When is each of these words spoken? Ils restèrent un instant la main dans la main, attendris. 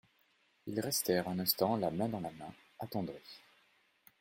Ils 0.65 0.79
restèrent 0.79 1.29
un 1.29 1.37
instant 1.37 1.77
la 1.77 1.91
main 1.91 2.09
dans 2.09 2.21
la 2.21 2.31
main, 2.31 2.51
attendris. 2.79 3.39